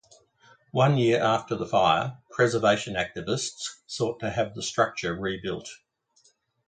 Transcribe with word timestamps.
One 0.71 0.97
year 0.97 1.21
after 1.21 1.55
the 1.55 1.67
fire, 1.67 2.17
preservation 2.31 2.95
activists 2.95 3.81
sought 3.85 4.19
to 4.21 4.31
have 4.31 4.55
the 4.55 4.63
structure 4.63 5.13
rebuilt. 5.13 5.69